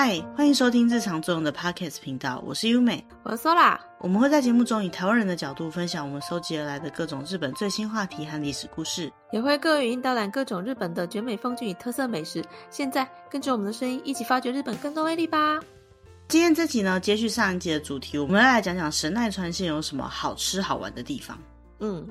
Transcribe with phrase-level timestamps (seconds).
[0.00, 3.76] 嗨，欢迎收听日常作用的 Podcast 频道，我是优美，我是 Sola。
[3.98, 12.44] 我们会在节目中以台湾人的角度分享我们收集而来的各种日本最新话题和历史故事，也会各语音导览各种日本的绝美风景与特色美食。
[12.70, 15.58] 现在跟着我们的声音，一起发掘日本更多魅力吧！
[16.28, 21.36] 今天这集呢，接续上一集的主题，我们要来讲讲神奈川县有什么好吃好玩的地方。
[21.80, 22.06] 嗯，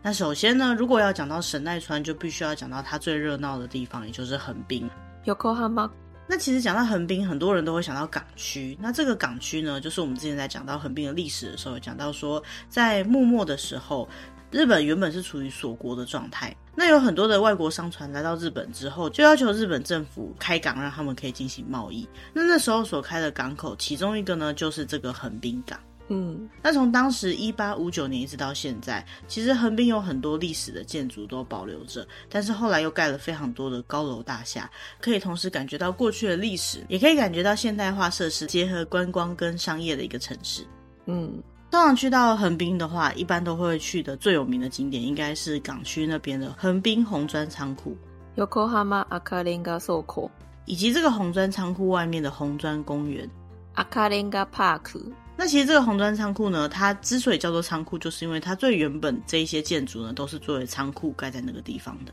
[0.00, 4.88] 那首先呢，如果要讲到神奈川，就必须要讲到它最热闹的地方，也就是横滨。
[5.24, 5.90] Yokohama。
[6.26, 8.76] 那其实讲到横滨，很多人都会想到港区。
[8.80, 14.08] 那这个港区呢，就是我们之前在讲到横滨的历史的时候，讲到说，在幕末的时候，
[14.50, 16.56] 日本原本是处于锁国的状态。
[16.74, 22.08] 那有很多的外国商船来到日本之后，就要求日本政府开港，让他们可以进行贸易。
[22.32, 25.78] 那那时候所开的港口，其中一个呢，就是这个横滨港。
[26.14, 34.70] 嗯，那从当时一八五九年一直到现在，其实横滨有很多历史的建筑都保留着，但是后来又盖了非常多的高楼大厦，
[35.00, 40.66] 可以同时感觉到过去的历史，也可以感觉到现代化设施结合观光跟商业的一个城市。
[41.06, 47.96] 嗯，通常去到横滨的话，一般都会去的最有名的景点应该是港区那边的横滨红砖仓库
[48.36, 50.28] ，Yokohama Akarenga Soko，
[50.66, 53.26] 以及这个红砖仓库外面的红砖公园
[53.76, 55.00] ，Akarenga Park。
[55.36, 62.12] 那其实这个红砖仓库呢，它之所以叫做仓库，就是因为它最原本这一些建筑呢，都是作为仓库盖在那个地方的。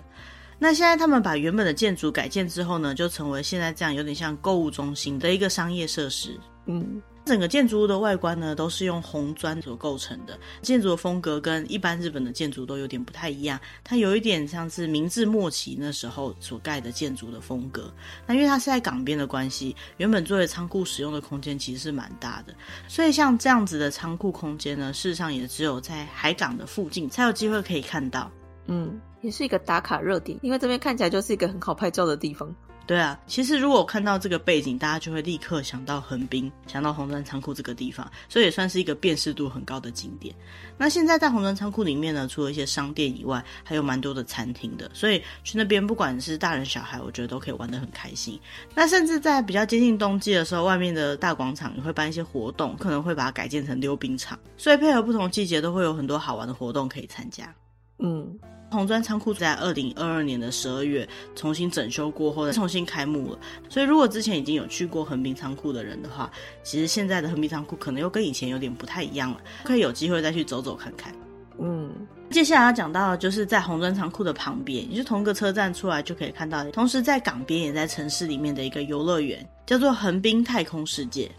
[0.58, 6.38] 那现在他们把原本的建筑改建之后呢，就成为现在这样有点像购物中心的一个商业设施。
[6.66, 7.02] 嗯。
[7.26, 10.38] 整个建筑物的外观呢，都是用红砖所构成的。
[10.62, 17.94] 建筑的风格跟一般日本的建筑都有点不太一样，它有一点像是明治末期那时候所盖的建筑的风格。
[18.26, 22.54] 那因为它是在港边的关系，原本作为仓库使用的空间其实是蛮大的。
[22.88, 28.32] 所以像这样子的仓库空间呢，事实上也只有在海港的附近才有机会可以看到。
[28.66, 32.56] 嗯，也是一个打卡热点，因为这边看起来就是一个很好拍照的地方。
[32.90, 40.34] 对啊，其实如果看到这个背景，大家就会立刻想到横滨，想到红砖仓库这个地方，所以也算是一个辨识度很高的景点。
[40.76, 48.40] 那现在在红砖仓库里面呢，除了一些商店以外，还有蛮多的餐厅的，所以去那边不管是大人小孩，我觉得都可以玩得很开心。
[48.74, 57.54] 那甚至在比较接近冬季的时候，外面的大广场也会办一些活动，可能会把它改建成溜冰场，所以配合不同季节，都会有很多好玩的活动可以参加。
[58.00, 58.36] 嗯。
[58.72, 63.40] 红砖仓库在二零二二年的十二月重新整修过后，再重新开幕了。
[63.68, 66.32] 所以，如果之前已经有去过横滨仓库的人的话，
[66.64, 71.14] 其实现在的横滨仓库可能又跟以前有点不太一样了，可以有机会再去走走看看。
[71.62, 71.92] 嗯，
[72.30, 81.30] 接下来要讲到的就是在红砖仓库的旁边，也是同一个车站出来就可以看到，同时在港边也在城市里面的一个游乐园，叫做横滨太空世界。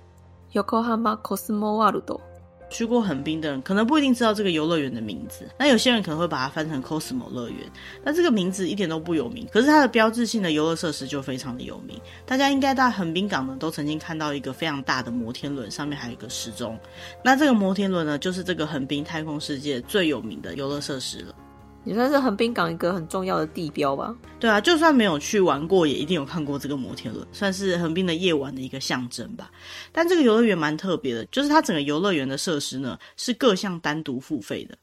[0.52, 2.29] Yokohama Cosmo World。
[2.70, 7.58] 去过横滨的人可能不一定知道这个游乐园的名字，那有些人可能会把它翻成 Cosmo 乐园，
[8.02, 12.00] 那这个名字一点都不有名，可是它的标志性的游乐设施就非常的有名。
[12.24, 16.78] 大家应该在横滨港呢都曾经看到一个非常大的摩天轮，上面还有一个时钟。
[17.24, 21.34] 那这个摩天轮呢，就是这个横滨太空世界最有名的游乐设施了。
[21.84, 24.14] 也算是横滨港一个很重要的地标吧。
[24.38, 29.50] 对啊，就算没有去玩过，也一定有看过这个摩天轮，算是横滨的夜晚的一个象征吧。
[29.92, 34.76] 但这个游乐园蛮特别的，就是它整个游乐园的设施呢是各项单独付费的。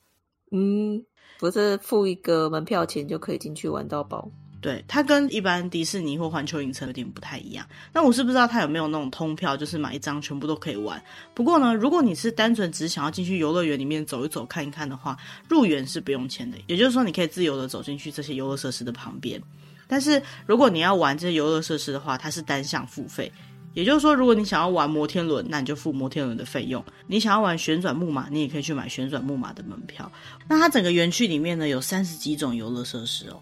[0.51, 1.03] 嗯，
[1.39, 4.31] 不是付一个门票钱就可以进去玩到饱。
[4.59, 7.65] 对，它跟一般迪士尼或环球影城有点不太一样。
[7.93, 11.01] 那我是不知道它有没有那种通票，就是买一张全部都可以玩。
[11.35, 15.15] 不过呢，如果你是单纯只想要进去游乐园里面走一走、看一看的话，
[15.47, 16.57] 入园是不用钱的。
[16.65, 19.41] 也就是说，你可以自由的走进去这些游乐设施的旁边。
[19.87, 23.31] 但是如果你要玩这些游乐设施的话，它是单向付费。
[23.73, 30.11] 也就是说，如果你想要玩摩天轮，那你就付摩天轮的费用；你想要玩旋转木马，你也可以去买旋转木马的门票。
[30.47, 33.39] 那它整个园区里面呢，有三十几种游乐设施哦。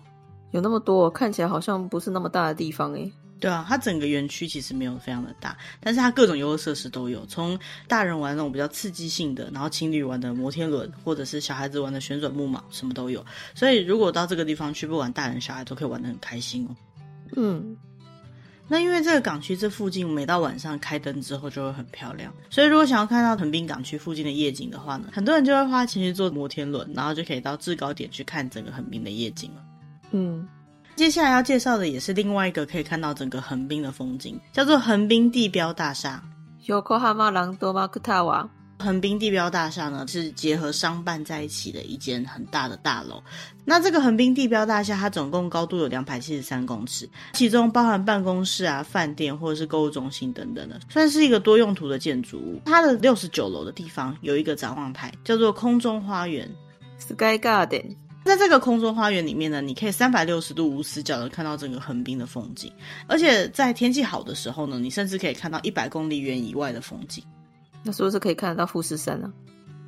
[0.55, 3.11] 有那么多，看起来好像不是那么大的地方诶。
[3.41, 13.23] 对啊，它整个园区其实没有非常的大，但是它各种游乐设施都有，从大人玩那种比较刺激性的，然后情侣玩的摩天轮，或者是小孩子玩的旋转木马，什么都有。
[13.53, 16.75] 所以如果到这个地方去，不管大人小孩都可以玩的很开心哦。
[17.35, 17.75] 嗯，
[18.69, 29.61] 那因为这个港区这附近每到晚上开灯之后就会很漂亮，所以如果想要看到横滨港区附近的夜景的话呢，很多人就会花钱去坐摩天轮，然后就可以到制高点去看整个横滨的夜景了。
[30.17, 30.47] 嗯，
[30.95, 36.23] 接下来要介绍的也是另外一个可以看到整个横滨的风景，叫做横滨地标大厦。
[36.65, 38.47] Yokohama Landmark Tower。
[38.79, 43.21] 横滨地标大厦呢，是结合商办在一起的一间很大的大楼。
[43.65, 52.61] 那这个横滨地标大厦，它总共高度有两百七十三公尺，其中包含办公室啊、饭店或者是购物中心等等的，算是一个多用途的建筑物。
[52.65, 56.49] 它的六十九楼的地方有一个展望台，叫做空中花园
[56.99, 57.95] （Sky Garden）。
[58.25, 62.71] 在这个空中花园里面呢，你可以三百六十度无死角的看到整个横滨的风景，
[63.07, 67.23] 而且在天气好的时候呢，你甚至可以看到一百公里远以外的风景。
[67.83, 69.31] 那是不是可以看得到富士山呢？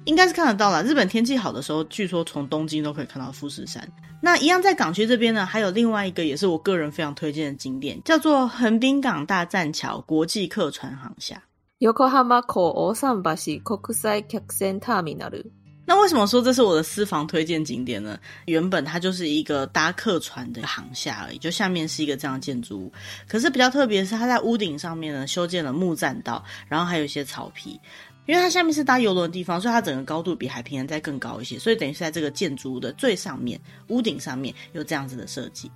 [0.05, 0.83] 应该是看得到啦。
[0.83, 3.85] 日本天气好的时候，据说从东京都可以看到富士山。
[4.21, 11.41] 那一样在港区这边呢，还有另外一个也是我个人非常推荐的景点，叫做横滨港大栈桥国际客船航厦。
[11.79, 15.43] Yokohama 港大桟桥国际客船 terminal。
[15.89, 18.19] 那为什么说这是我的私房推荐景点呢？
[18.45, 22.91] 原本它就是一个搭客船的航厦而已，就下面是一个这样的建筑物。
[23.25, 27.79] 可是比较特别的是，它在屋顶上面呢修建了木栈道，然后还有一些草皮。
[28.25, 33.57] 因为它下面是搭游轮的地方，所以它整个高度比海平面再更高一些，所以等于是在这个建筑物的最上面，
[33.87, 35.71] 屋顶上面有这样子的设计。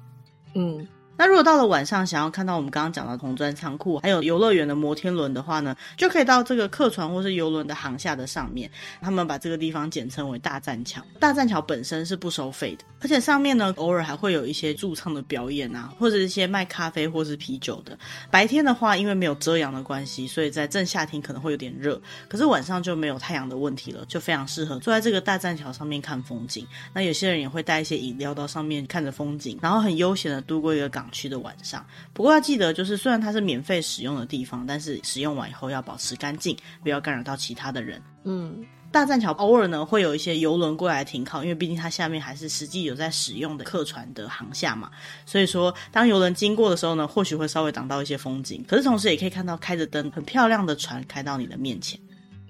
[0.54, 0.86] 嗯。
[1.22, 8.68] 那如果到了晚上，想要看到我们刚刚讲到红砖仓库，还有游乐园的摩天轮的话呢，就可以到这个客船或是游轮的航厦的上面。
[9.02, 11.00] 他们把这个地方简称为大栈桥。
[11.20, 17.96] 大栈桥本身是不收费的，而且上面呢，偶尔还会有一些驻唱的表演啊，或者一些卖咖啡或是啤酒的。
[18.32, 26.66] 白天的话，因为没有遮阳的关系，所以在正夏天可能会有点热，可是晚上就没有太阳的问题了，就非常适合坐在这个大栈桥上面看风景。
[26.96, 38.02] 那有些人也会带一些饮料到上面看着风景，然后很悠闲的度过一个港区的晚上，不过要记得，就是虽然它是免费使用的地方，但是使用完以后要保持干净，不要干扰到其他的人。
[38.24, 44.90] 嗯，大栈桥偶尔呢会有一些游轮过来停靠，因为毕竟它下面还是实际有在使用的客船的航下嘛，
[45.25, 52.00] 所以说当游轮经过的时候呢，或许会稍微挡到一些风景，可是同时也可以看到开着灯很漂亮的船开到你的面前。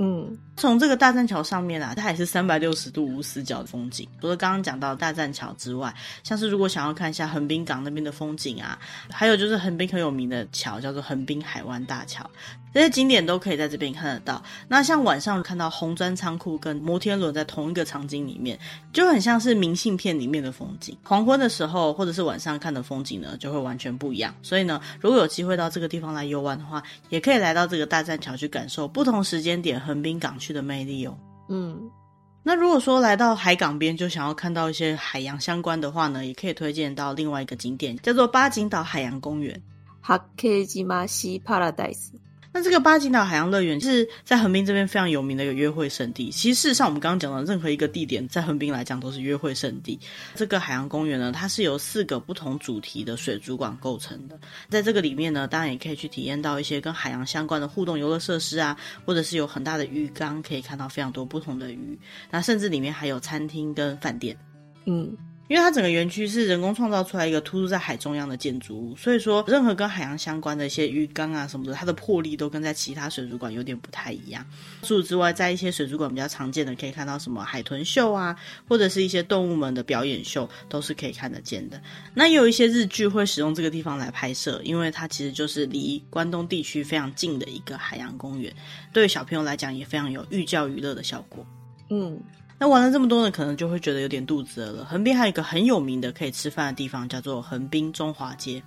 [0.03, 4.07] 嗯，从这个大栈桥上面啊，它也是三百六十度无死角的风景。
[4.19, 5.93] 除了刚刚讲到大栈桥之外，
[6.23, 8.79] 像是如果想要看一下横滨港那边的风景啊，
[9.11, 12.27] 还有就是横滨很有名的桥叫做横滨海湾大桥。
[12.72, 14.42] 这些景点都可以在这边看得到。
[14.68, 18.58] 那像晚上看到红砖仓库跟摩天轮在同一个场景里面，
[18.92, 20.96] 就很像是明信片里面的风景。
[21.02, 24.34] 黄昏的时候或者是晚上看的风景呢，就会完全不一样。
[24.42, 31.16] 所以呢，如果有机会到这个地方来游玩的话，也可以来到这个大栈桥去感受不同时间点横滨港区的魅力哦。
[31.48, 31.90] 嗯，
[32.42, 39.58] 那如果说来到海港边就想要看到一些海洋相关的话呢，也可以推荐到另外一个景点，叫做八景岛海洋公园。
[40.02, 42.12] 八景岛シーパラダイス。
[42.53, 46.29] 那这个八景岛海洋乐园是在横滨这边非常有名的一个约会胜地。
[46.29, 49.97] 其实事实上，我们刚刚讲的任何一个地点，在横滨来讲都是约会胜地。
[50.35, 54.37] 这个海洋公园呢，它是由四个不同主题的水族馆构成的。
[54.69, 61.97] 在这个里面呢，当然也可以去体验到一些跟海洋相关的互动游乐设施啊，或者是有很大的鱼缸，可以看到非常多不同的鱼。
[62.29, 64.37] 那甚至里面还有餐厅跟饭店。
[64.85, 65.15] 嗯。
[65.51, 74.45] 因为它整个园区是人工创造出来一个突出在海中央的建筑物，所以说任何跟海洋相关的一些鱼缸啊什么的，它的魄力都跟在其他水族馆有点不太一样。
[74.81, 78.33] 除此之外，在一些水族馆比较常见的，可以看到什么海豚秀啊，
[78.65, 81.81] 或者是一些动物们的表演秀，都是可以看得见的。
[82.13, 88.55] 那也有一些日剧会使用这个地方来拍摄，因为它其实就是离关东地区非常近的一个海洋公园，
[88.93, 91.45] 对小朋友来讲也非常有寓教于乐的效果。
[91.89, 92.17] 嗯。
[92.61, 94.85] 那玩了这么多呢，可能就会觉得有点肚子饿了。
[94.85, 98.61] 横滨还有一个很有名的可以吃饭的地方，叫做横滨中华街。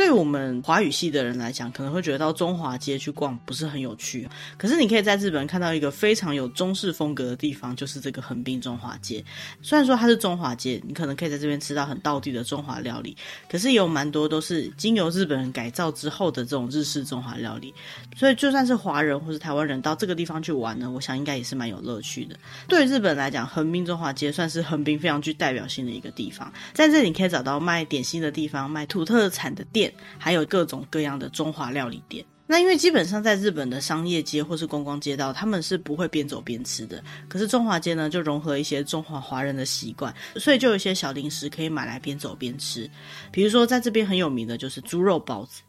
[0.00, 4.26] 对我们华语系的人来讲，可能会觉得到中华街去逛不是很有趣。
[4.56, 9.22] 可是你可以在日本看到一个非常有中式风格的地方，就是这个横滨中华街。
[9.60, 13.14] 虽然说它是中华街，你可能可以在这边吃到很道地的中华料理，
[13.46, 17.74] 可是也有蛮多都是经由日本人改造之后的这种日式中华料理。
[18.16, 22.34] 所以就算是华人或是台湾人到这个地方去玩呢，我想应该也是蛮有乐趣的。
[22.66, 29.89] 对于日本来讲，横滨中华街算是横滨非常具代表性的一个地方，在这里你可以找到卖点心的地方，卖土特产的店。
[30.18, 32.24] 还有各种各样的中华料理店。
[32.46, 37.00] 那因为基本上在日本的商业街或是观光街道，他们是不会边走边吃的。
[37.28, 42.90] 可是中华街呢，就融合一些中华华人的习惯，所以就有一些小零食可以买来边走边吃。
[43.30, 45.62] 比如说在这边很有名的就是猪肉包子，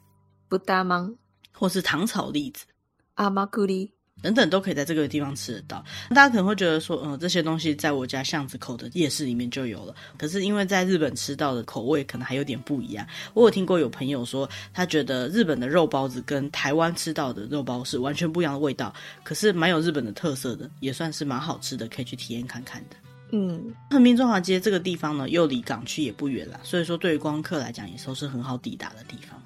[0.49, 1.15] 不大芒？
[1.51, 2.65] 或是糖炒栗子，
[3.13, 3.93] 阿玛库里。
[4.21, 5.83] 等等都可以在这个地方吃得到。
[6.09, 9.95] 大家可能会觉得说，嗯，这些东西在我家巷子口的夜市里面就有了。
[10.17, 13.05] 可是因为在日本吃到的口味可能还有点不一样。
[13.33, 22.95] 我有听过有朋友说，他觉得日本的肉包子跟台湾吃到的肉包是完全不一样的味道，可是蛮有日本的特色的，也算是蛮好吃的，可以去体验看看的。
[23.31, 29.41] 嗯，横滨中华街这个地方呢，又离港区也不远啦，所以说对于观光客来讲，也都是很好抵达的地方。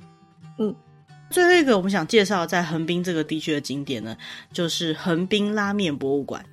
[0.57, 0.75] 嗯。
[1.29, 4.15] 最后一个我们想介绍在横滨这个地区的景点呢，
[4.53, 6.45] 就是横滨拉面博物馆。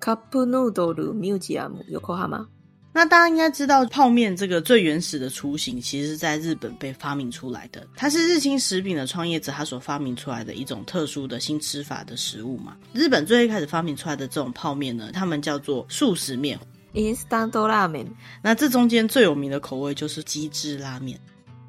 [0.00, 2.46] Cup Noodle Museum Yokohama。
[2.92, 7.86] 那大家应该知道，泡面这个最原始的雏形，其实是在日本被发明出来的。
[7.94, 12.76] 它是日清食品的创业者他所发明出来的一种特殊的新吃法的食物嘛。
[12.92, 16.58] 日本最一开始发明出来的这种泡面呢，他们叫做素食面。
[16.94, 18.04] instant 拉面。
[18.42, 21.16] 那这中间最有名的口味就是鸡汁拉面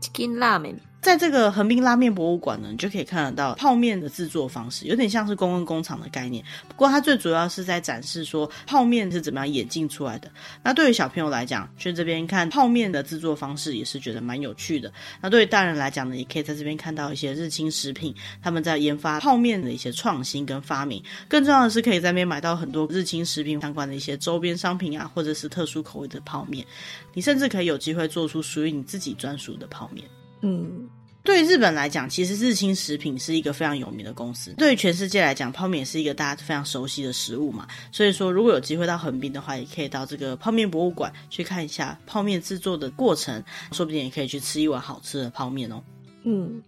[0.02, 0.76] ，chicken 拉面。
[1.02, 6.46] 在这个横滨拉面博物馆呢，你就可以看得到泡面的制作方式，有点像是公共工厂的概念。
[6.68, 10.32] 不过它最主要是在展示说泡面是怎么样演进出来的。
[10.64, 14.94] 那对于小朋友来讲，去这边看泡面的制作方式也是觉得蛮有趣的。
[15.20, 21.04] 那对于大人来讲呢，也可以在这边看到一些日清食品他们在研发泡面的一些创新跟发明。
[21.28, 26.64] 更重要的是，可以在那边买到很多日清食品相关的一些周边商品啊，或者是特殊口味的泡面。
[27.16, 30.06] 你甚至可以有机会做出属于你自己专属的泡面。
[30.42, 30.90] 嗯，
[31.24, 34.54] 对于日本来讲，其实日清食品是一个非常有名的公司。
[34.58, 37.68] 对于全世界来讲，泡面也是一个大家非常熟悉的食物嘛。
[37.92, 45.84] 所以说，如果有机会到横滨的话，也可以到这个泡面博物馆去看一下泡面制作的过程，说不定也可以去吃一碗好吃的泡面哦。
[46.24, 46.62] 嗯，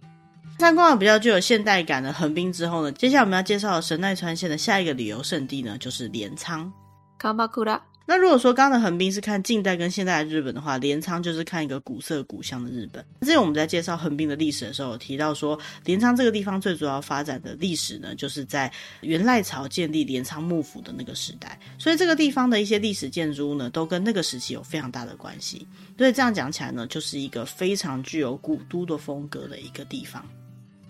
[0.58, 6.72] 参观了比较具有现代感的横滨之后呢，接下来我们要介绍的神奈川县的下一个旅游胜地呢，就是镰仓。
[7.20, 7.80] 镰仓。
[8.06, 13.04] 那如果说刚刚的横滨是看近代跟现代的日本的话，镰仓就是看一个古色古香的日本。
[13.22, 18.70] 之前我们在介绍横滨的历史的时候，有提到说镰仓这个地方最主要发展的历史呢，就是在
[19.00, 25.66] 元赖朝建立镰仓幕府的那个时代，所以这个地方的一些历史建筑物呢，都跟那个时期有非常大的关系。
[25.96, 30.22] 所以这样讲起来呢，就是一个非常具有古都的风格的一个地方。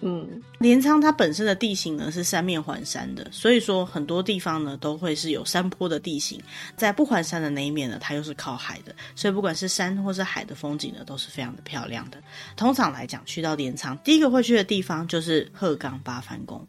[0.06, 6.38] 嗯，镰仓它本身的地形呢是三面环山的，所以说很多地方呢都会是有山坡的地形。
[6.76, 12.22] 在不环山的那一面呢，它又是靠海的，所以不管是山或是海的风景呢，都是非常的漂亮的。
[12.54, 16.68] 通常来讲，去到镰仓，第一个会去的地方就是鹤冈八幡宫。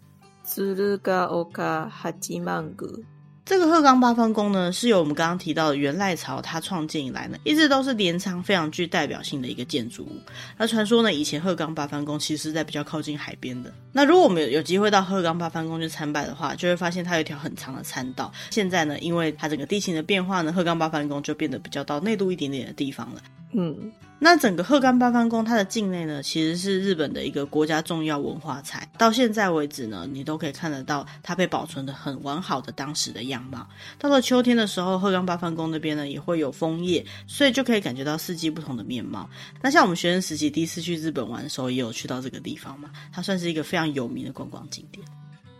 [3.46, 10.20] 这个鹤冈八幡宫呢，是由我们刚刚提到的元赖朝他创建以来呢，一直都是镰仓非常具代表性的一个建筑物。
[10.58, 13.72] 那传说呢，以前鹤冈八幡宫其实是在比较靠近海边的。
[13.92, 18.34] 那如果我们有有机会到鹤冈八幡宫去参拜的话，就会发现它有一条很长的参道。
[18.50, 23.22] 现在呢，因为它整个地形的变化呢，鹤冈八幡宫就变得比较到内陆一点点的地方了。
[23.54, 23.92] 嗯。
[24.18, 28.90] 那整个鹤冈八幡宫，它的境内呢，其实是日本的一个国家重要文化财。
[28.98, 33.68] 到现在为止呢，你都可以看得到它被保存的很完好的当时的样貌。
[34.00, 39.30] 到了秋天的时候，鹤冈八幡宫那边呢也会有枫叶，所以就可以感觉到四季不同的面貌。
[39.62, 45.06] 那像我们学生时期第一次去日本玩的时候，也有去到这个地方嘛，它算是一个非常有名的观光景点。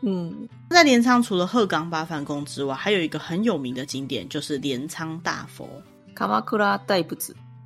[0.02, 5.70] 嗯，在镰仓除了鹤冈八幡宫之外，还有一个很有名的景点就是镰仓大佛。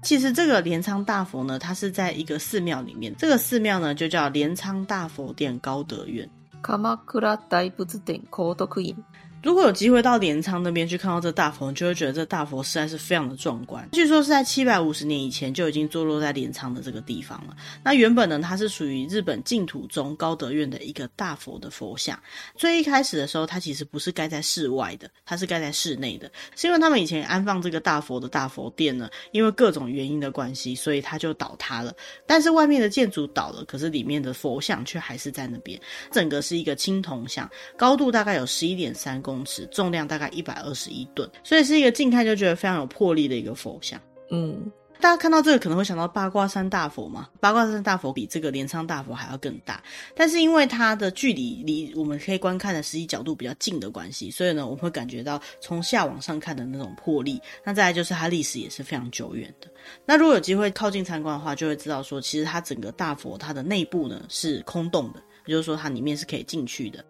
[0.02, 3.14] 其实这个镰仓大佛呢，它是在一个寺庙里面。
[3.18, 6.30] 这个寺庙呢，就叫镰仓大佛殿高德院。
[6.62, 8.96] 鎌倉大仏殿高德院。
[9.42, 13.88] 如果有机会到镰仓那边去看到这大佛，你就会觉得这大佛实在是非常的壮观。
[13.94, 17.56] 据说是在七百五十年以前就已经坐落在镰仓的这个地方了。
[17.82, 22.20] 那原本呢，它是属于日本净土宗高德院的一个大佛的佛像。
[22.56, 26.30] 最一开始的时候，它其实不是盖在室外的，它是盖在室内的。
[26.58, 31.94] 是因为他们以前安放这个大佛的大佛殿呢，因为各种原因的关系，所以它就倒塌了。
[32.28, 35.80] 但是外面的建筑倒了，可是里面的佛像却还是在那边。
[36.12, 44.00] 整个是一个青铜像，高度大概有十一点三公尺，重量大概一百二十一吨，所以是一个近看就觉得非常有魄力的一个佛像。
[44.32, 47.30] 嗯，大家看到这个可能会想到八卦山大佛嘛？
[47.40, 49.82] 八卦山大佛比这个镰仓大佛还要更大，
[50.14, 57.42] 但是因为它的距离离我们可以观看的实际角度比较近的关系，所以呢，我们会感觉到从下往上看的那种魄力。
[57.64, 59.68] 那再来就是它历史也是非常久远的。
[60.06, 67.04] 那如果有机会靠近参观的话，就会知道说，其实它整个大佛它的内部呢是空洞的，也就是说它里面是可以进去的。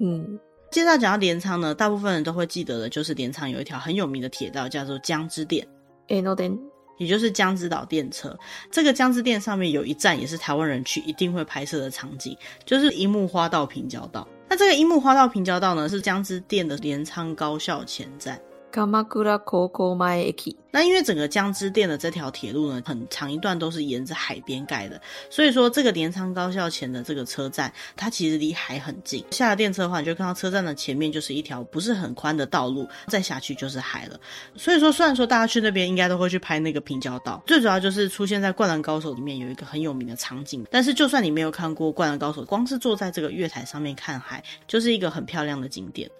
[0.00, 0.38] 嗯。
[0.70, 5.66] 接下来讲到镰仓呢，大部分人都会记得的就是镰仓有一条很有名的铁道，叫做江之电，
[6.98, 8.36] 也就是江之岛电车。
[8.70, 14.26] 这个江之电上面有一站，也是台湾人去一定会拍摄的场景，就是樱木花道平交道。
[14.48, 18.38] 那这个樱木花道平交道呢，是江之电的镰仓高校前站。
[18.70, 20.56] 镰仓高校前駅。
[20.70, 29.24] 那因为整个江之电的这条铁路呢，很长一段都是沿着海边盖的，所以说这个镰仓高校前的这个车站，它其实离海很近。
[29.30, 34.20] 下了电车的话，你就看到车站的前面就是一条不是很宽的道路，再下去就是海了。
[34.56, 40.66] 所以说，虽然说大家去那边应该都会去拍那个平交道，最主要就是出现在《灌篮高手》里面有一个很有名的场景。
[40.70, 46.10] 但是就算你没有看过《灌篮高手》，光是坐在这个月台上面看海，就是一个很漂亮的景点。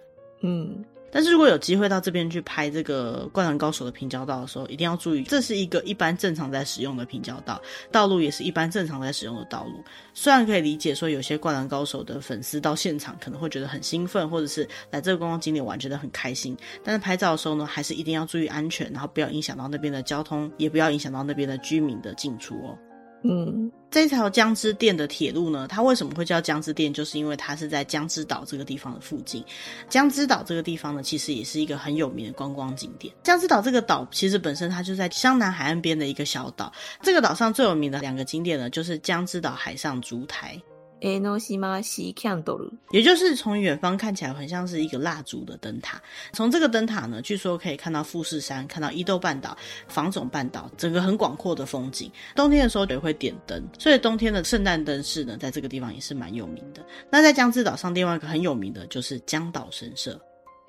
[0.41, 0.83] 嗯。
[1.11, 7.61] 但是如果有机会到这边去拍这个《灌篮高手》的平交道的时候，一定要注意，这是一个一般正常在使用的平交道，
[7.91, 9.83] 道路也是一般正常在使用的道路。
[10.13, 22.77] 虽然可以理解说有些《灌篮高手》的粉丝到现场可能会觉得很兴奋，或者是来这个观光景点玩觉得很开心，但是拍照的时候呢，还是一定要注意安全，然后不要影响到那边的交通，也不要影响到那边的居民的进出哦。
[23.21, 26.93] 嗯，这条江之电的铁路呢，它为什么会叫江之电？
[26.93, 29.43] 就是因为它是在江之岛这个地方的附近。
[29.89, 33.13] 江之岛这个地方呢，其实也是一个很有名的观光景点。
[33.21, 36.71] 江之岛这个岛其实本身它就在湘南海岸边的一个小岛。
[37.01, 40.57] 这个岛上最有名的两个景点呢，就是江之岛海上烛台。
[41.01, 46.01] 诶，诺西玛西看多鲁，也就是从远方看起来很像是一个蜡烛的灯塔。
[46.33, 52.11] 从这个灯塔呢，据说可以看到富士山，看到伊豆半岛、房总半岛，整个很广阔的风景。
[52.35, 56.85] 冬天的时候也会点灯，所以冬天的圣诞灯饰呢，在这个地方也是蛮有名的。
[57.09, 60.19] 那在江之岛上，另外一个很有名的就是江岛神社。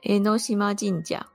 [0.04, 1.26] 诶，诺西玛神社。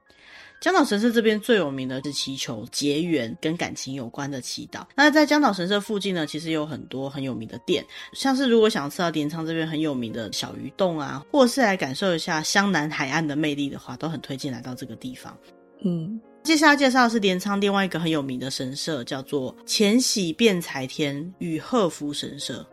[0.62, 4.84] 江岛神社这边最有名的是祈求结缘跟感情有关的祈祷。
[4.96, 15.38] 那在江岛神社附近呢，其实有很多很有名的店，像是如果想吃到镰仓这边很有名的小鱼冻啊，或者是来感受一下湘南海岸的魅力的话，都很推荐来到这个地方。
[15.84, 22.66] 嗯，接下来介绍的是镰仓另外一个很有名的神社，叫做浅喜弁财天与贺福神社。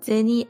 [0.00, 0.44] 浅喜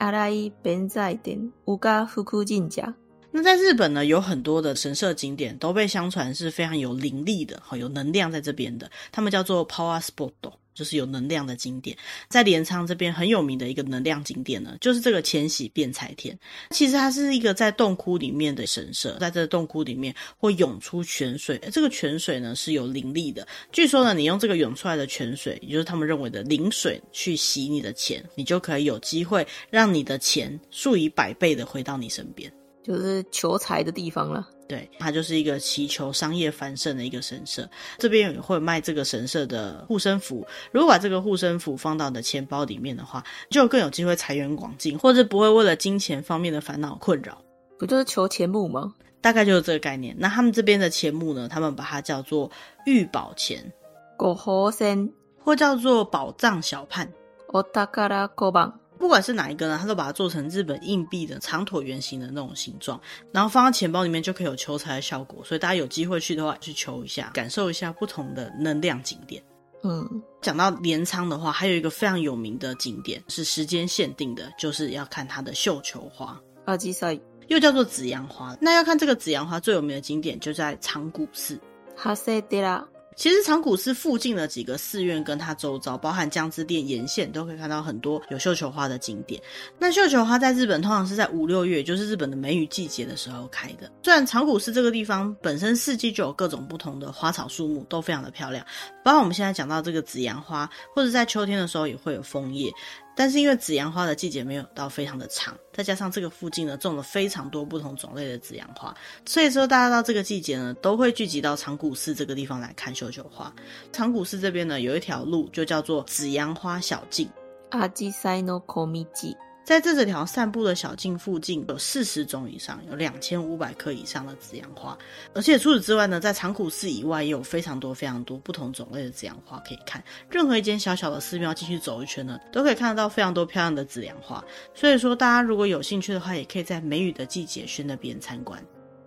[0.62, 2.94] 弁财天与贺福神社。
[3.36, 10.32] 那在日本呢，有很多的神社景点都被相传是非常有灵力的，好有能量在这边的，他们叫做 Power Spot，
[10.72, 11.94] 就是有能量的景点。
[12.30, 16.38] 在镰仓这边很有名的一个能量景点呢，就是这个浅喜变财天。
[16.70, 23.46] 其实它是一个在洞窟里面的神社，在这个洞窟里面会涌出泉水，这个泉水呢是有灵力的。
[23.70, 32.50] 据说呢，你用这个涌出来的泉水，也就是他们认为的灵水，去洗你的钱，你就可以有机会让你的钱数以百倍的回到你身边。
[32.85, 37.69] 就是求财的地方了，对，它就是一个祈求商业繁盛的一个神社。
[37.99, 47.39] 这边也会卖这个神社的护身符，如果把这个护身符放到你的钱包里面的话，就更有机会财源广进，或者不会为了金钱方面的烦恼困扰。
[47.77, 48.95] 不就是求钱木吗？
[49.21, 50.15] 大概就是这个概念。
[50.17, 52.49] 那他们这边的钱木呢，他们把它叫做
[52.87, 53.71] 御宝钱，
[54.17, 55.13] 狗猴神，
[55.43, 57.07] 或叫做宝藏小判，
[57.49, 58.73] おたから小判。
[58.98, 63.00] 不管是哪一个呢，他都把它做成日本硬币的长椭圆形的那种形状，
[63.32, 65.44] 然后放到钱包里面就可以有求财的效果。
[65.44, 69.42] 所以大家有机会去的话，去求一下，感受一下不同的能量景点。
[69.82, 77.16] 嗯，讲到镰仓的话，还有一个非常有名的景点是时间限定的，就是要看它的绣球花，阿基赛，
[77.48, 78.56] 又叫做紫阳花。
[78.60, 81.60] 那要看这个紫阳花最有名的景点就在长谷寺，
[81.94, 82.84] 哈塞德拉。
[83.16, 89.42] 其实长谷寺附近的几个寺院跟它周遭，包含江之电沿线，都可以看到很多有绣球花的景点。
[89.78, 93.90] 那绣球花在日本通常是在五六月，就是日本的梅雨季节的时候开的。
[94.02, 98.64] 虽然长谷寺这个地方本身四季就有各种不同的花草树木，都非常的漂亮，
[99.02, 102.70] 包括我们现在讲到这个紫阳花，或者在秋天的时候也会有枫叶。
[103.15, 108.95] 但是因为紫阳花的季节没有到非常的长，再加上这个附近呢种了非常多不同种类的紫阳花，
[109.25, 113.53] 所以说大家到这个季节呢都会聚集到长谷寺这个地方来看绣球花。
[113.91, 117.29] 长谷寺这边呢有一条路就叫做紫阳花小径。
[117.71, 119.44] アジサイの小道。
[119.66, 124.96] 在这这条散步的小径附近，有四十种以上，有两千五百棵以上的紫阳花。
[125.34, 130.00] 而且除此之外呢，在长谷寺以外，也有非常多非常多不同种类的紫阳花可以看。
[130.30, 134.42] 任何一间小小的寺庙进去走一圈呢，都可以看得到非常多漂亮的紫阳花。
[134.72, 138.64] 所以说，大家如果有兴趣的话，也可以在梅雨的季节去那边参观。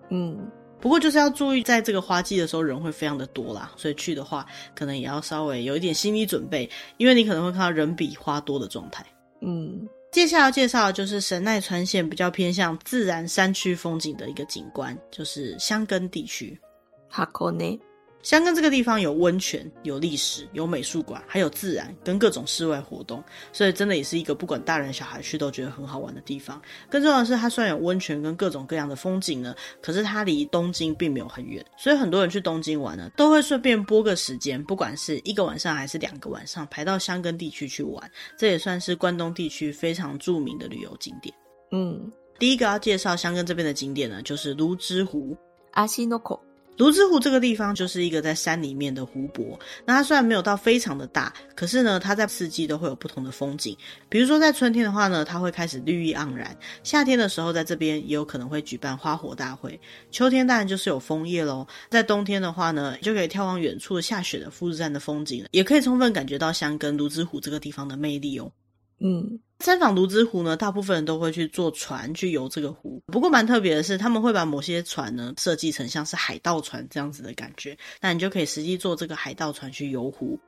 [0.10, 0.38] 嗯，
[0.82, 4.45] 不过就是要注意，在这个花季的时候，人会非常的多啦，所以去的话，
[4.76, 9.06] 可能也要稍微有一点心理准备，因为你可能会看到人比花多的状态。
[9.39, 9.88] 嗯。
[10.12, 16.60] 接下来要介绍的就是神奈川县比较偏向自然山区风景的一个景观，就是箱根地区。
[17.12, 17.80] 箱根，
[18.30, 26.62] 箱根这个地方有温泉、有历史、有美术馆，还有自然跟各种室外活动，所以真的也是一个不管大人小孩去都觉得很好玩的地方。
[26.92, 38.12] 更重要的是，它虽然有温泉跟各种各样的风景呢，可是它离东京并没有很远，所以很多人去东京玩呢，都会顺便拨个时间，不管是一个晚上还是两个晚上，排到香根地区去玩。
[38.38, 41.34] 这也算是关东地区非常著名的旅游景点。
[41.72, 45.36] 嗯，第一个要介绍香根这边的景点呢，就是芦之湖。
[45.72, 46.39] 阿西诺口。
[46.80, 53.76] 芦之湖这个地方就是一个在山里面的湖泊，那它虽然没有到非常的大，可是呢，它在四季都会有不同的风景。
[54.08, 56.48] 比如说在春天的话呢，它会开始绿意盎然；
[56.82, 59.78] 夏天的时候，在这边也有可能会举办花火大会；
[60.10, 61.68] 秋天当然就是有枫叶喽。
[61.89, 68.50] 在冬天的话呢，就可以眺望远处下雪的富士山的风景，也可以充分感觉到箱根芦之湖这个地方的魅力哦。
[69.00, 69.40] 嗯。
[69.62, 73.02] 三坊泸之湖呢，大部分人都会去坐船去游这个湖。
[73.08, 80.40] 不过蛮特别的是，他们会把某些船呢设计成像是海盗船这样子的感觉，那你就可以实际坐这个海盗船去游湖。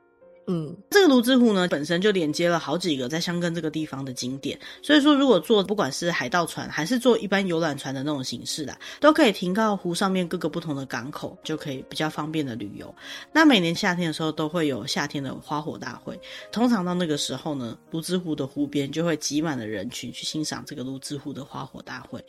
[0.48, 12.92] 嗯，这个芦之湖呢，本身就连接了好几个在箱根这个地方的景点，所以说如果坐不管是海盗船还是坐一般游览船的那种形式啦，都可以停靠湖上面各个不同的港口，就可以比较方便的旅游。
[13.32, 22.20] 那每年夏天的时候都会有夏天的花火大会，通常到那个时候呢，芦之湖的湖边就会挤满了人群去欣赏这个芦之湖的花火大会。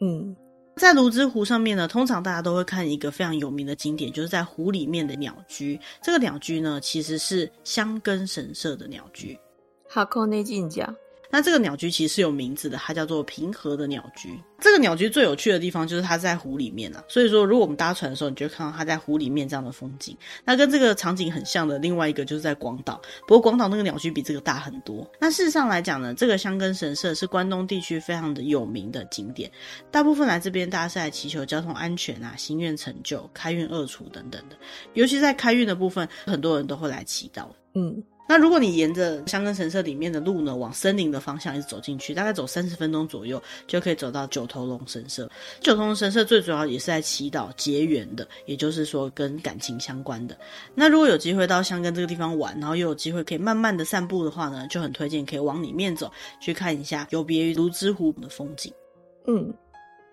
[0.00, 0.36] 嗯。
[0.76, 5.80] 在芦之湖上面呢，通常大家都会看一个非常有名的景点，就是在湖里面的鸟居。
[6.02, 9.38] 这个鸟居呢，其实是香根神社的鸟居。
[9.88, 10.94] 箱根神社。
[11.30, 14.38] 那这个鸟居其实是有名字的，它叫做平和的鸟居。
[14.58, 20.16] 这个鸟居最有趣的地方就是它在湖里面啊，所以说如果我们搭船的时候，你就会看到它在湖里面这样的风景。
[20.44, 25.08] 那跟这个场景很像的另外一个就是在广岛，不过广岛那个鸟居比这个大很多。
[25.20, 29.50] 那事实上来讲呢，这个箱根神社是关东地区非常的有名的景点，
[29.90, 34.56] 大部分来这边大家是来祈求交通安全啊、心愿成就、开运恶除等等的。
[34.94, 37.48] 尤其在开运的部分，很多人都会来祈祷。
[37.74, 38.02] 嗯。
[38.29, 45.29] 那如果你沿着箱根神社里面的路呢，往森林的方向一直走进去，大概走三十分钟左右，就可以走到九头龙神社。
[45.59, 50.37] 九头龙神社最主要也是在祈祷结缘的，也就是说跟感情相关的。
[50.73, 58.71] 那如果有机会到箱根这个地方玩，然后又有机会可以慢慢的散步的话呢，就很推荐可以往里面走，去看一下有别于芦之湖的风景。
[59.27, 59.53] 嗯，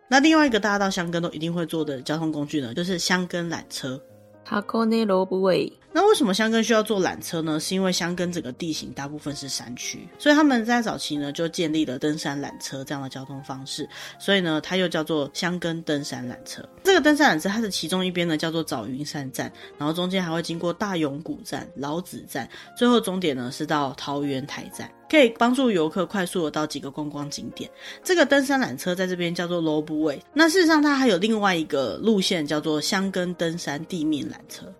[0.08, 4.02] 那另外一个大家到箱根都一定会坐的交通工具呢，就是箱根缆车。
[4.44, 5.72] 箱根ロープウェイ。
[5.92, 7.58] 那为什么箱根需要坐缆车呢？
[7.58, 16.62] 是因为箱根整个地形大部分是山区，所以他们在早期呢就建立了登山缆车这样的交通方式，所以呢它又叫做箱根登山缆车。
[16.84, 27.68] 这个登山缆车它的其中一边呢叫做早云山站，然后中间还会经过大永谷站、老子站，最后终点呢是到桃园台站，可以帮助游客快速的到几个观光景点。
[28.04, 30.20] 这个登山缆车在这边叫做ロープウェイ。
[30.34, 34.72] 那事实上它还有另外一个路线叫做箱根登山地面缆车。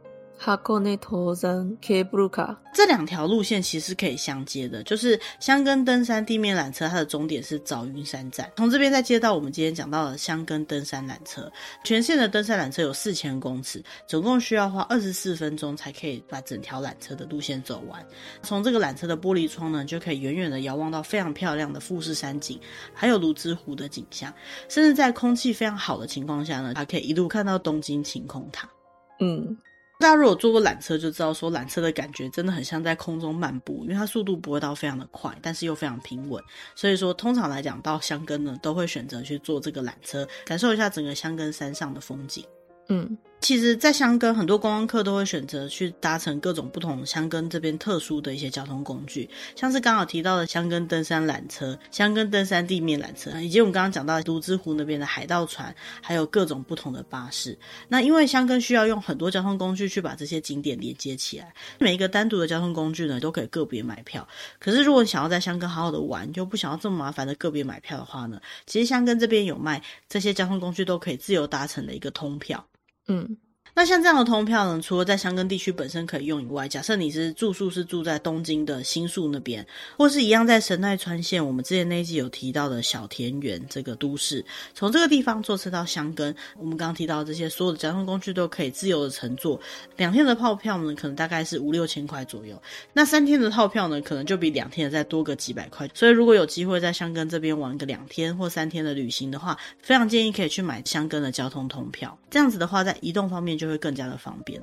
[0.42, 11.50] 箱根登山ケーブルカー，这两条路线其实是可以相接的，就是箱根登山地面缆车，它的终点是早云山站，从这边再接到我们今天讲到的箱根登山缆车。
[11.82, 18.00] 全线的登山缆车有四千公尺，总共需要花二十四分钟才可以把整条缆车的路线走完。
[18.40, 22.60] 从这个缆车的玻璃窗呢，就可以远远的遥望到非常漂亮的富士山景，
[22.94, 24.32] 还有芦之湖的景象，
[24.68, 28.70] 甚至在空气非常好的情况下呢，还可以一路看到东京晴空塔。
[29.18, 29.56] 嗯。
[30.03, 36.43] 大家如果坐过缆车，就知道说缆车的感觉真的很像在空中漫步，因为它速度不会到非常的快，但是又非常平稳。
[36.75, 42.45] 所以说，通常来讲到箱根呢，都会选择去坐这个缆车，感受一下整个箱根山上的风景。
[42.89, 43.17] 嗯。
[43.43, 57.59] 其实，在箱根，很多观光客都会选择去搭乘各种不同箱根这边特殊的一些交通工具，像是刚好提到的箱根登山缆车、箱根登山地面缆车，以及我们刚刚讲到芦之湖那边的海盗船，还有各种不同的巴士。
[57.89, 64.25] 那因为箱根需要用很多交通工具去把这些景点连接起来，每一个单独的交通工具呢，都可以个别买票。
[64.57, 72.65] 可是，如果想要在箱根好好的玩，又不想要这么麻烦的个别买票的话呢，其实箱根这边有卖这些交通工具都可以自由搭乘的一个通票。
[73.07, 73.37] 嗯。
[73.75, 79.65] 那像这样的通票呢，除了在箱根地区本身可以用以外，假设你是住宿是住在东京的新宿那边，
[79.97, 89.59] 或是一样在神奈川县，我们之前那一集有提到的小田园这个都市，从这个地方坐车到箱根，我们刚提到这些所有的交通工具都可以自由的乘坐。
[89.97, 92.61] 两天的套票呢，可能大概是五六千块左右。
[92.93, 95.89] 那三天的套票呢，可能就比两天的再多个几百块。
[95.95, 102.15] 所以如果有机会在箱根这边玩个两天或三天的旅行的话，非常建议可以去买箱根的交通通票。
[102.29, 104.61] 这样子的话，在移动方面就就就会更加的方便。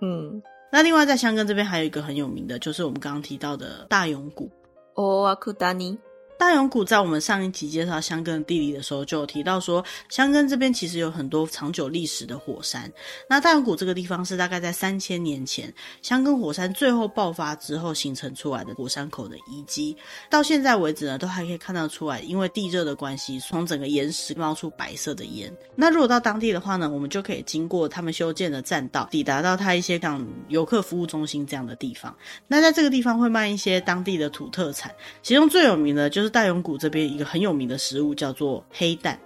[0.00, 4.48] 嗯，那另外在香根这边还有一个很有名的，就是我们刚刚提到的大永谷。
[4.94, 5.98] 哦，阿库达尼。
[6.38, 12.92] 大永谷在我们上一期介绍香根的地理的时候，就有提到说，香根这边其实有很多长久历史的火山。
[13.28, 15.72] 那大永谷这个地方是大概在三千年前
[16.02, 19.96] 香根火山最后爆发之后形成出来的火山口的遗迹，
[20.28, 25.50] 到现在为止呢，都还可以看得出来，因为地热的关系，从整个岩石冒出白色的烟。
[25.74, 32.14] 那如果到当地的话呢，我们就可以经过他们修建的栈道，抵达到它一些像游客服务中心这样的地方。
[32.46, 36.25] 那在这个地方会卖一些当地的土特产，其中最有名的就是。
[36.28, 39.18] 大永谷这边一个很有名的食物叫做黑蛋，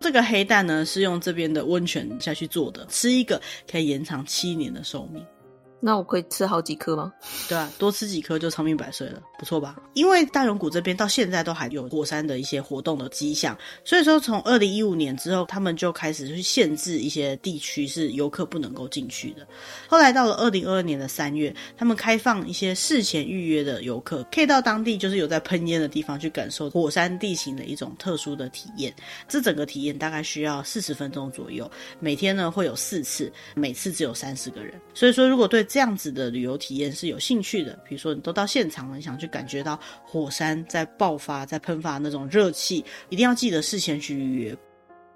[0.00, 3.40] 这个黑蛋呢是用这边的温泉下去做的，吃一个
[3.70, 5.24] 可以延长七年的寿命。
[5.80, 7.12] 那我可以吃好几颗吗？
[7.48, 9.76] 对啊，多吃几颗就长命百岁了，不错吧？
[9.94, 19.46] 因为大龙谷这边到现在都还有火山的一些活动的迹象，所以说从二零一五年之后，他们就开始去限制一些地区是游客不能够进去的。
[19.88, 28.92] 后来到了二零二二年的三月，他们开放一些事前预约的游客可以到当地，就是有在喷烟的地方去感受火山地形的一种特殊的体验。
[29.28, 34.74] 这整个体验大概需要四十分钟左右，每天呢会有四次，每次只有三十个人。
[34.92, 44.56] 所以说，如果对这样子的旅游体验是有兴趣的，比如说你都到现场了，你想去感觉到火山在爆发、在喷发那种热气，一定要记得事先去预约。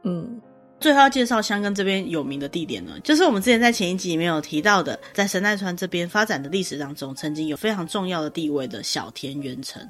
[0.05, 0.41] 嗯。
[0.81, 9.81] 最后要介绍香根这边有名的地点呢，就是我们之前在前一集里面有提到的，在神奈川这边发展的历史当中，曾经有非常重要的地位的小田原城。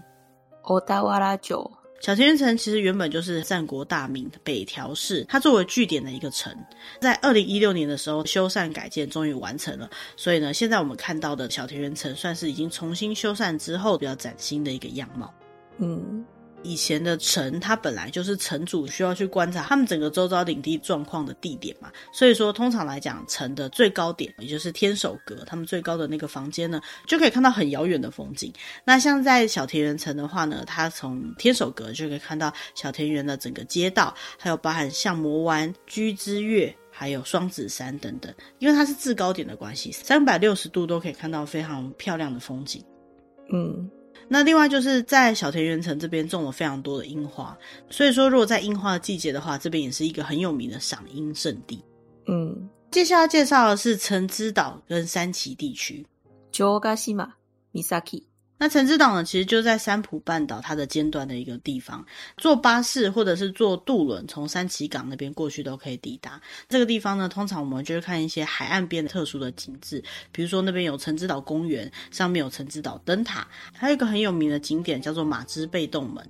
[0.62, 6.52] 小田原城，小田原城其实原本就是战国大名北条氏，它作为据点的一个城，
[7.00, 9.88] 在二零一六年的时候修缮改建，终于完成了。
[10.16, 15.32] 所以呢，现在我们看到的小田园城算是已经重新修缮之后比较崭新的一个样貌。
[15.78, 16.24] 嗯。
[16.62, 21.90] 以前的城，它本来就是城主需要去观察他们整个周遭领地状况的地点嘛。
[22.12, 28.52] 所以说，通常来讲，城的最高点，也就是天守阁，他们最高的那个房间呢，就可以看到很遥远的风景。
[28.84, 38.32] 那像在小田园城的话呢，它从天守阁就可以看到小田园的整个街道，还有包含相模湾、居之月，还有双子山等等。
[38.58, 42.84] 因为它是制高点的关系，三百六十度都可以看到非常漂亮的风景。
[43.52, 43.90] 嗯。
[44.32, 47.54] 那另外就是在小田园城这边种了非常多的樱花，
[47.90, 51.84] 所以说如果在樱花的季节的话，这边也是一个很有名的赏樱圣地。
[52.28, 56.06] 嗯，接下来介绍的是城之岛跟山崎地区。
[58.62, 66.40] 那橙之岛呢，其实就在三浦半岛它的尖端的一个地方，坐巴士或者是坐渡轮从三崎港那边过去都可以抵达。
[66.68, 76.24] 这个地方呢，通常我们就是看一些海岸边的特殊的景致，比如说那边有橙之岛公园，上面有橙之岛灯塔，还有一个很有名的景点叫做马之被动门，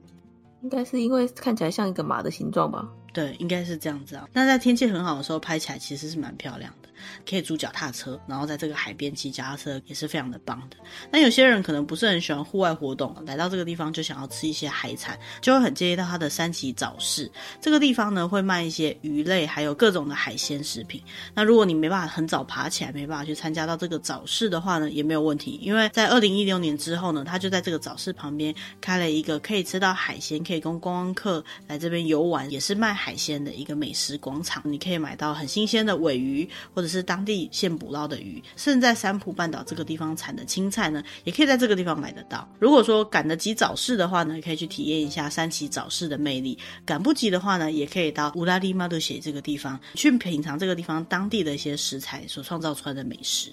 [0.62, 2.88] 应该是因为看起来像一个马的形状吧？
[3.12, 4.27] 对，应该是这样子啊。
[4.33, 6.82] 那在天气很好的时候拍起来其实是蛮漂亮的。
[7.28, 10.76] 可以租脚踏车，然后在这个海边骑脚踏车也是非常的棒的。
[11.10, 17.30] 那有些人可能不是很喜欢户外活动，来到这个地方就想要吃一些海产，就会很介意到它的三崎早市。
[17.60, 21.02] 这个地方呢，会卖一些鱼类，还有各种的海鲜食品。
[21.34, 34.62] 那如果你没办法很早爬起来，没办法去参加到这个早市的话呢，也没有问题，因为在二零一六年之后呢，他就在这个早市旁边开了一个可以吃到海鲜，可以供观光客来这边游玩，也是卖海鲜的一个美食广场。
[34.64, 42.46] 你可以买到很新鲜的尾鱼，或者是当地现捕捞的鱼，甚至在三浦半岛这个地方产的青菜呢，也可以在这个地方买得到。
[42.59, 53.50] 如果说赶得及早市的话呢，可以去体验一下三崎早市的魅力；赶不及的话呢，也可以到乌拉利马杜写这个地方去品尝这个地方当地的一些食材所创造出来的美食。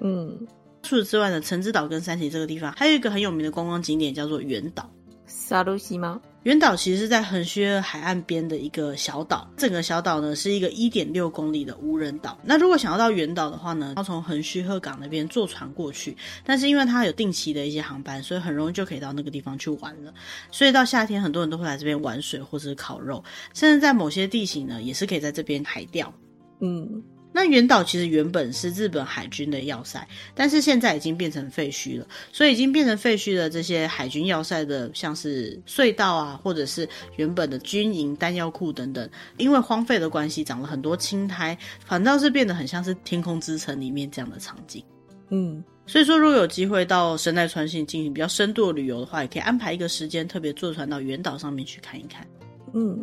[0.00, 0.46] 嗯，
[0.82, 4.90] 除此之外呢，橙之岛跟三崎这个地方还有一个很有名的观光景点叫做远岛。
[5.26, 6.20] 萨鲁西吗？
[6.44, 12.36] 原岛其实是在横须海岸边的一个小岛，整个小岛呢是一个一点六公里的无人岛。
[12.42, 20.12] 那如果想要到原岛的话呢，要从横须贺港那边坐船过去，但是因为它有定期的一些航班，所以很容易就可以到那个地方去玩了。
[20.50, 23.22] 所以到夏天，很多人都会来这边玩水或者是烤肉，
[23.54, 26.12] 甚至在某些地形呢，也是可以在这边海钓。
[26.60, 27.02] 嗯。
[27.32, 32.06] 那原岛其实原本是日本海军的要塞，但是现在已经变成废墟了。
[32.30, 44.84] 所以已经变成废墟的这些海军要塞的，像是隧道啊，或者是原本的军营弹药库等等，因为荒废的关系，长了很多青苔，反倒是变得很像是天空之城里面这样的场景。
[45.30, 52.26] 嗯，所以说如果有机会到神奈川县进行比较深度的旅游的话，也可以安排一个时间，特别坐船到原岛上面去看一看。
[52.74, 53.02] 嗯，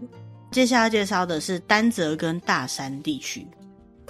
[0.52, 3.48] 接下来介绍的是丹泽跟大山地区。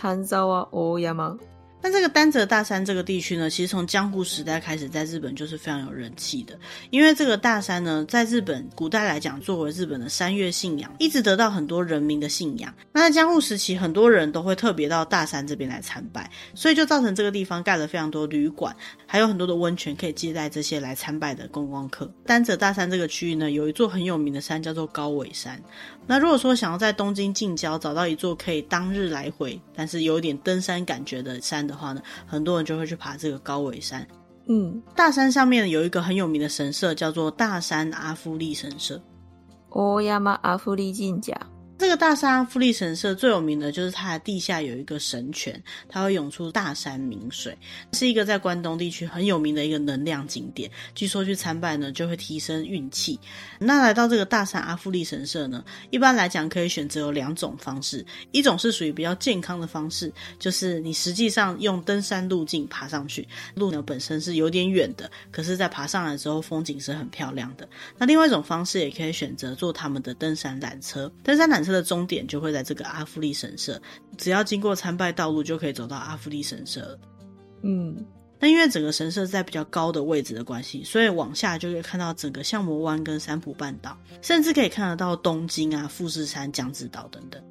[0.02, 1.38] 丹沢大山。
[1.82, 6.58] 那这个丹泽大山这个地区呢，其实从江户时代开始，在日本就是非常有人气的。
[6.89, 12.74] 因为这个大山呢，在日本古代来讲，作为日本的山岳信仰，一直得到很多人民的信仰。
[12.92, 18.76] 那在江户时期，很多人都会特别到大山这边来参拜，所以就造成这个地方盖了非常多旅馆，
[19.08, 22.12] 还有很多的温泉可以接待这些来参拜的观光客。
[22.26, 25.60] 丹泽大山这个区域呢，有一座很有名的山叫做高尾山。
[26.06, 34.05] 那如果说想要在东京近郊找到一座可以当日来回，但是有点登山感觉的山的话呢，很多人就会去爬这个高尾山。
[34.47, 38.99] 嗯，大山上面有一个很有名的神社，叫做大山阿夫利神社。
[39.69, 40.91] 大山阿夫利。
[41.80, 47.58] 这个大山阿夫利神社最有名的就是它的地下有一个神泉，它会涌出大山明水，
[47.94, 50.70] 是一个在关东地区很有名的一个能量景点。
[50.94, 53.18] 据说去参拜呢，就会提升运气。
[53.60, 67.65] 那来到这个大山阿夫利神社呢，一般来讲可以选择有两种方式，一种是属于比较健康的方式，就是你实际上用登山路径爬上去，路呢本身是有点远的，可是在爬上来之后风景是很漂亮的。
[67.98, 71.68] 那另外一种方式也可以选择坐他们的登山缆车，登山缆车。
[71.73, 73.79] 的终点就会在这个阿夫利神社，
[74.17, 76.99] 只要经过参拜道路就可以走到阿夫利神社了。
[77.63, 78.05] 嗯，
[78.39, 87.41] 那因为整个神社在比较高的位置的关系，所以往下就可以看到整个相模湾跟三浦半岛，甚至可以看得到东京啊、富士山、江之岛等等。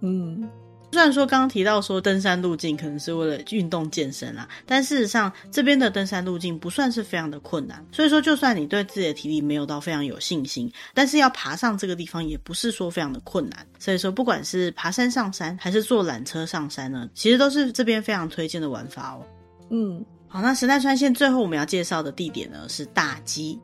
[0.00, 0.48] 嗯，
[0.90, 7.84] 虽然说刚刚提到说登山路径可能是为了运动健身啦，但事实上这边的登山路径不算是非常的困难。
[7.92, 13.66] 所以说，就算你对自己的体力没有到非常有信心，但是要爬上这个地方也不是说非常的困难。
[13.78, 19.26] 所以说，不管是爬山上山还是坐缆车上山呢，其实都是这边非常推荐的玩法哦。
[19.70, 23.58] 嗯，好，那神奈川县最后我们要介绍的地点呢是大矶。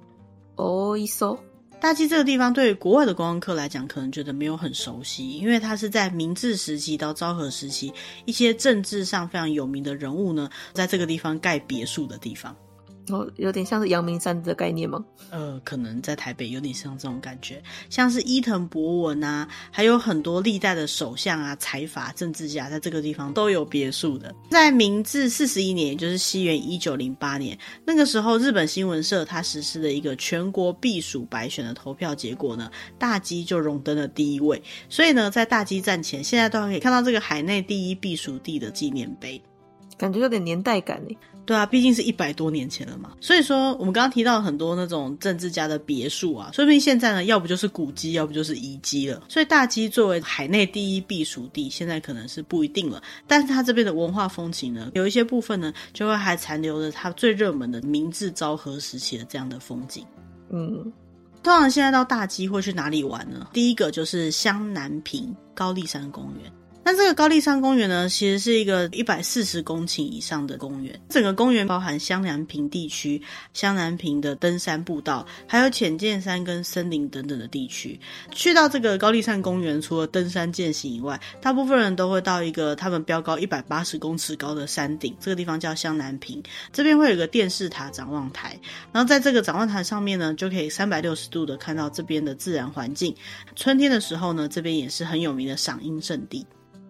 [0.57, 1.39] 哦，一艘。
[1.85, 7.93] 大矶这个地方对于国外的观光客来讲，可能觉得没有很熟悉，因为它是在明治时期到昭和时期
[8.25, 12.57] 一些政治上非常有名的人物呢，在这个地方盖别墅的地方。
[13.09, 15.05] 哦，有点像是阳明山的概念吗？
[15.31, 24.35] 呃，可能在台北有点像这种感觉，像是伊藤博文啊，还有很多历代的首相啊、财阀、政治家，在这个地方都有别墅的。
[24.51, 34.63] 在明治四十一年，也就是西元一九零八年，那个时候日本新闻社它实施了一个全国避暑白选的投票结果呢，大矶就荣登了第一位。
[34.89, 39.43] 所以呢，在大基站前，现在都还可以看到这个海内第一避暑地的纪念碑，
[39.97, 41.17] 感觉有点年代感诶。
[41.47, 49.23] 对啊，毕竟是一百多年前了嘛，所以说我们刚刚提到很多那种政治家的别墅啊，说不定现在呢，要不就是古迹，要不就是遗迹了。
[49.29, 53.03] 所以大基作为海内第一避暑地，现在可能是不一定了。
[53.27, 60.03] 但是它这边的文化风情呢，有一些部分呢，就会还残留着它最热门的明治昭和时期的这样的风景。
[60.49, 60.91] 嗯，
[61.43, 63.49] 通常现在到大基会去哪里玩呢？
[63.53, 66.51] 第一个就是湘南平高丽山公园。
[66.87, 71.01] 那这个高丽山公园呢，其实是一个一百四十公顷以上的公园。
[71.09, 73.23] 整个公园包含湘南平地区、
[73.55, 77.99] 湘南平的登山步道，还有浅见山跟森林等等的地区。
[78.33, 86.43] 去到这个高丽山公园，除了登山健行以外，大部分人都会到一个他们标高一百八十公尺高的山顶，这个地方叫湘南平。
[86.71, 88.61] 这边会有一个电视塔展望台，
[88.93, 93.17] 然后在这个展望台上面呢，就可以三百六十度的看到这边的自然环境。
[93.57, 96.47] 春天的时候呢，这边也是很有名的赏樱胜地。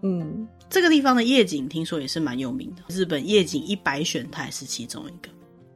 [0.06, 5.30] 嗯，这个地方的夜景听说也是蛮有名的，日本夜景一百选，它也是其中一个。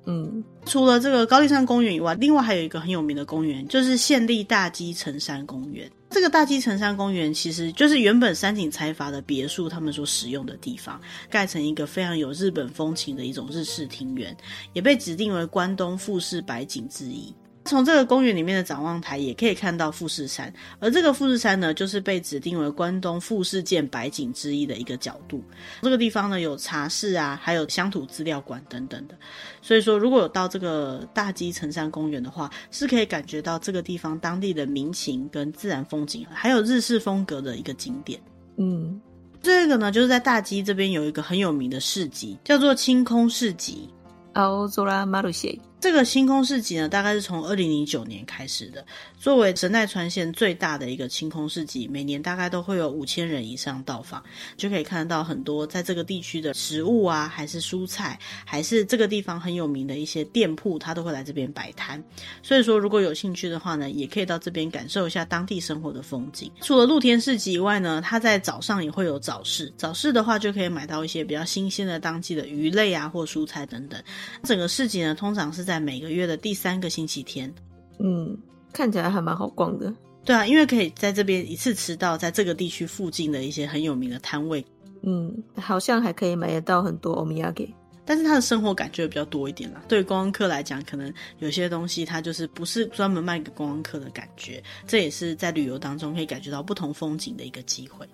[0.05, 5.91] 嗯，除了这个高丽山公园以外，另外还有一个很有名的公园，就是县立大基城山公园。
[6.11, 14.37] 这个大基城山公园其实就是原本山井财阀的别墅，他们所使用的地方，盖成一个非常有日本风情的一种日式庭园，
[14.75, 17.35] 也被指定为关东富士百景之一。
[17.68, 25.42] 从这个公园里面的展望台也可以看到富士山，而这个富士山呢，就是被指定为关东富士见百景之一的一个角度。
[25.82, 29.16] 这个地方呢，有茶室啊，还有乡土资料馆等等的。
[29.62, 38.20] 所以说，如果有到这个大矶城山公园的话，是可以感觉到这个地方当地的民情跟自然风景，还有日式风格的一个景点。
[38.58, 39.00] 嗯，
[39.42, 43.90] 这个呢，就是在大矶这边有一个很有名的市集，叫做清空市集。
[44.34, 45.67] 青空マルシェ。
[45.81, 48.85] 这个星空市集呢，大概是从二零零九年开始的。
[49.19, 54.23] 作为神奈川县最大的一个清空市集，每年大概都会有五千人以上到访，
[54.57, 62.03] 就可以看到很多在这个地区的食物啊，还是蔬菜，还是这个地方很有名的一些店铺，他都会来这边摆摊。
[62.43, 66.51] 所以说，如果有兴趣的话呢，也可以到这边感受一下当地生活的风景。
[66.61, 69.73] 除了露天市集以外呢，它在早上也会有早市。
[69.77, 74.01] 早市的话，就可以买到一些比较新鲜的当季的鱼类啊，或蔬菜等等。
[74.45, 77.53] 整个市集呢，通常是在每个月的第三个星期天，
[77.99, 78.37] 嗯，
[78.73, 79.93] 看起来还蛮好逛的。
[80.25, 84.63] 对啊，因为可以在这边一次吃到在这个地区附近的一些很有名的摊位，
[85.03, 87.73] 嗯，好像还可以买得到很多欧米亚给，
[88.05, 89.83] 但是它的生活感就会比较多一点啦。
[89.89, 98.07] 对于观光客来讲，可能有些东西它就是不是专门卖给观光客的感觉，这也是在旅游当中可以感觉到不同风景的一个机会。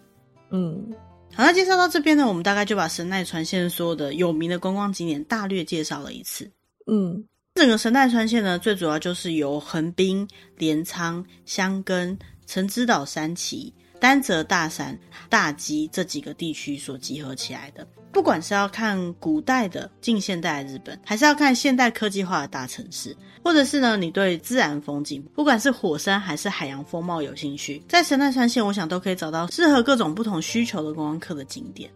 [0.51, 0.87] 嗯，
[1.35, 6.49] 好，那介绍到这边呢，我们大概就把神奈川县所有的有名的观光景点大略介绍了一次。
[6.87, 7.25] 嗯。
[7.55, 10.27] 整个神奈川县呢，最主要就是由横滨、
[10.59, 17.87] 镰仓、箱根、城之岛三崎、丹泽大山、大矶这几个地区所集合起来的。
[18.11, 31.89] 不管是要看古代的近现代的日本，还是要看现代科技化的大城市，或者是呢，你对自然风景，不管是火山还是海洋风貌有兴趣，在神奈川县，我想都可以找到适合各种不同需求的观光客的景点。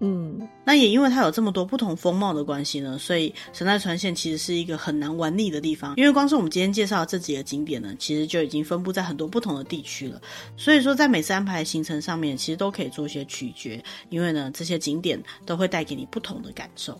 [0.00, 5.94] 嗯，那也因为它有这么多不同风貌的关系呢，所以神奈川县其实是一个很难玩腻的地方。
[5.96, 10.20] 因为光是我们今天介绍的这几个景点呢，其实就已经分布在很多不同的地区了。
[10.54, 13.82] 所以说，在每次安排行程上面，其实都可以做一些取决。
[14.10, 16.98] 因为呢，这些景点都会带给你不同的感受。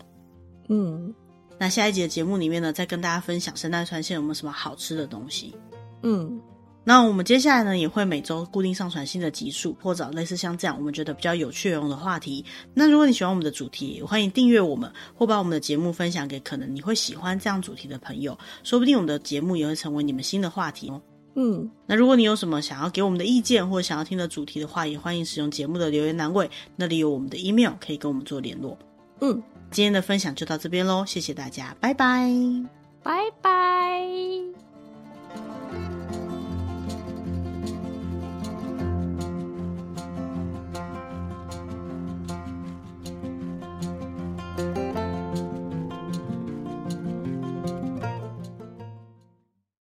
[0.69, 1.13] 嗯，
[1.59, 5.53] 那下一集的节目里面呢，再跟大家分享神奈川县有没有什么好吃的东西。
[6.01, 6.41] 嗯。
[6.87, 12.45] 那我们接下来呢，也会每周固定上传新的集数，或者类似像这样我们觉得比较有趣用的话题。
[12.73, 18.39] 那如果你喜欢我们的主题，欢迎订阅我们，或把我们的节目分享给可能你会喜欢这样主题的朋友。
[18.63, 21.01] 说不定我们的节目也会成为你们新的话题哦。
[21.35, 28.79] 嗯，那如果你有什么想要给我们的意见，或者想要听的主题的话，也欢迎使用节目的留言栏位，那里有我们的 Email，可以跟我们做联络。
[29.19, 32.31] 嗯，今天的分享就到这边喽，谢谢大家，拜拜，
[33.03, 33.77] 拜拜。